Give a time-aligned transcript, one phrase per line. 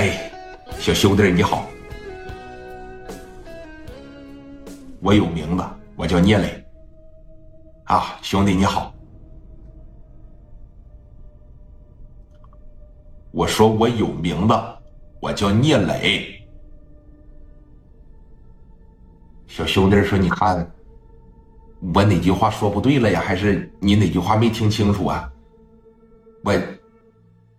[0.00, 0.32] 哎，
[0.78, 1.68] 小兄弟你好，
[5.02, 5.62] 我有名字，
[5.94, 6.64] 我叫聂磊。
[7.84, 8.94] 啊，兄弟你好，
[13.30, 14.54] 我说我有名字，
[15.20, 16.48] 我叫聂磊。
[19.48, 20.66] 小兄弟说：“你看，
[21.94, 23.20] 我哪句话说不对了呀？
[23.20, 25.30] 还是你哪句话没听清楚啊？”
[26.42, 26.54] 我，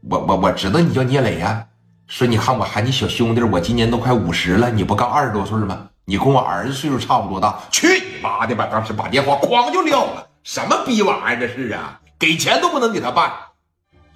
[0.10, 1.68] 我我我知道你叫聂磊呀。
[2.12, 5.88] 说你看我喊你小兄弟，我今年都快五十了，你不刚二十多岁吗？
[6.04, 7.58] 你跟我儿子岁数差不多大。
[7.72, 8.68] 去你妈的吧！
[8.70, 10.28] 当时把电话哐就撂了。
[10.44, 12.02] 什么逼玩意儿这是啊？
[12.20, 13.32] 给钱都不能给他办，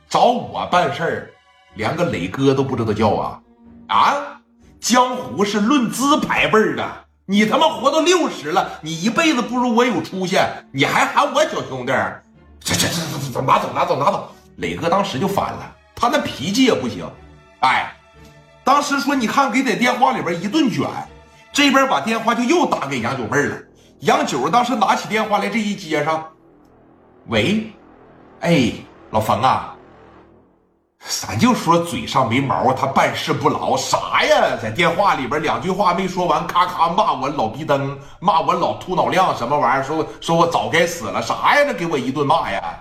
[0.09, 1.31] 找我办事儿，
[1.75, 3.39] 连个磊哥都不知道叫啊！
[3.87, 4.41] 啊，
[4.81, 6.85] 江湖是论资排辈的，
[7.25, 10.37] 你他妈活到六十了，你一辈子不如我有出息，
[10.73, 11.93] 你还喊我小兄弟？
[12.59, 14.35] 这这这这拿走拿走拿走！
[14.57, 17.09] 磊哥当时就烦了，他那脾气也不行。
[17.59, 17.91] 哎，
[18.63, 20.87] 当时说你看给在电话里边一顿卷，
[21.51, 23.57] 这边把电话就又打给杨九妹了。
[24.01, 26.23] 杨九当时拿起电话来，这一接上，
[27.27, 27.71] 喂，
[28.41, 28.73] 哎，
[29.09, 29.73] 老冯啊，
[30.99, 34.57] 咱就说嘴上没毛，他办事不牢，啥呀？
[34.62, 39.84] 在电话里边两句话没说完，咔咔骂我老逼灯，骂我老秃脑亮，什么玩意儿？
[39.84, 41.63] 说说我早该死了，啥呀？
[41.65, 42.79] 这给我一顿骂呀！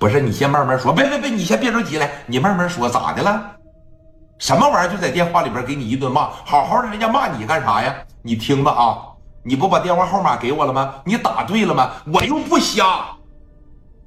[0.00, 3.52] 不是你先慢慢说，别别别，你先别着急来，你慢慢说，咋的了？
[4.38, 4.90] 什么玩意儿？
[4.90, 7.94] 就在电话里边给你一顿骂，好好的，人家骂你干啥呀？
[8.22, 8.96] 你听着啊，
[9.44, 10.94] 你不把电话号码给我了吗？
[11.04, 11.90] 你打对了吗？
[12.10, 13.08] 我又不瞎，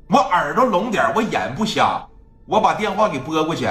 [0.09, 2.03] 我耳朵聋点，我眼不瞎，
[2.47, 3.69] 我把电话给拨过去。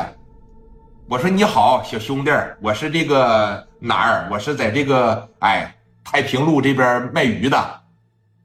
[1.09, 4.29] 我说你好，小兄弟，我是这个哪儿？
[4.31, 7.59] 我是在这个哎太平路这边卖鱼的。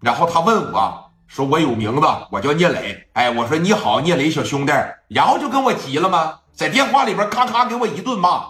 [0.02, 3.08] 然后他问我说我有名字，我叫聂磊。
[3.14, 4.72] 哎，我说你好，聂磊小兄弟。
[5.10, 6.40] 然后就跟我急了吗？
[6.54, 8.48] 在电话里边咔咔给我一顿骂，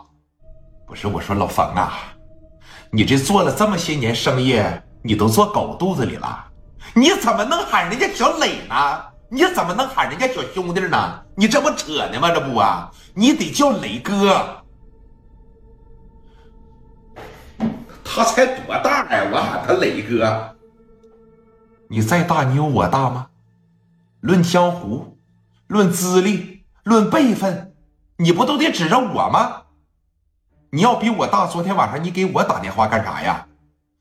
[0.88, 2.00] 不是我说老冯啊，
[2.90, 4.64] 你这做了这么些年生意，
[5.02, 6.46] 你都做狗肚子里了，
[6.94, 8.76] 你怎么能喊人家小磊呢？
[9.30, 11.22] 你怎么能喊人家小兄弟呢？
[11.36, 12.32] 你这不扯呢吗？
[12.32, 14.64] 这不啊，你得叫磊哥。
[18.06, 19.28] 他才多大呀？
[19.34, 20.57] 我喊他磊哥，
[21.90, 23.28] 你再大，你有我大吗？
[24.20, 25.18] 论江湖，
[25.68, 27.74] 论资历，论辈分。
[28.18, 29.62] 你不都得指着我吗？
[30.72, 33.48] 你要比我大，昨天晚上你给我打电话干啥呀？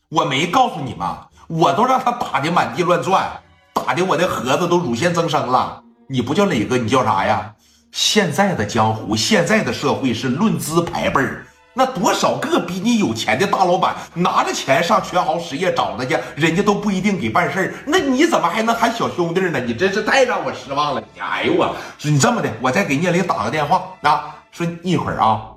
[0.09, 1.29] 我没告诉你吗？
[1.47, 3.41] 我都让他打的满地乱转，
[3.73, 5.85] 打的我的盒子都乳腺增生了。
[6.09, 7.55] 你不叫磊哥，你叫啥呀？
[7.93, 11.46] 现在的江湖，现在的社会是论资排辈儿，
[11.79, 17.75] 那多少个比你有钱的大老板拿着钱上全豪实业找他去，人家都不一定给办事儿。
[17.87, 19.61] 那你怎么还能喊小兄弟呢？
[19.61, 21.05] 你真是太让我失望了！
[21.19, 25.51] 哎呦我，说你这么的，我再给聂磊打个电话啊，说一会儿啊，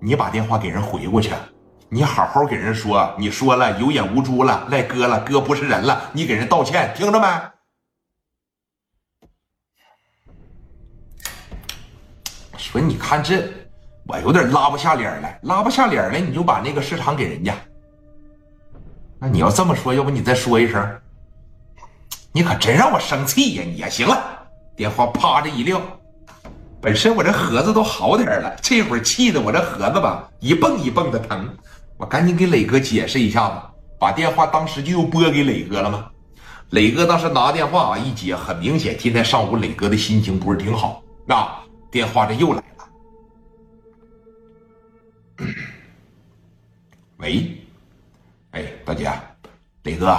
[0.00, 1.30] 你把电话给人回过去，
[1.90, 7.26] 你好好给人说，你说了有眼无珠了，赖哥了，哥不是人了，你给人道歉，听着没？
[12.56, 13.69] 说你看这。
[14.10, 17.54] 我有点拉不下脸来，拉不下脸来，你就把那个市场给人家。
[19.20, 20.84] 那你要这么说，要不你再说一声？
[22.32, 23.62] 你可真让我生气呀！
[23.64, 24.20] 你呀行了，
[24.74, 25.80] 电话啪这一撂，
[26.80, 31.48] 本身我这盒子都好点了，这会儿气的我这盒子吧一蹦一蹦的疼。
[31.96, 33.54] 我赶紧给磊哥解释一下子，
[33.96, 36.06] 把电话当时就又拨给磊哥了吗？
[36.70, 41.00] 磊哥当时拿电话啊一接，很明显今天上午磊哥的心情不是挺好。
[41.26, 41.46] 那
[41.90, 42.79] 电话这又来了。
[47.20, 47.54] 喂，
[48.52, 49.12] 哎，大姐，
[49.82, 50.18] 磊哥，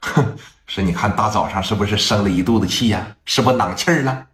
[0.00, 0.36] 哼，
[0.66, 3.16] 是你看大早上是不是生了一肚子气呀？
[3.24, 4.26] 是不是囊气儿了？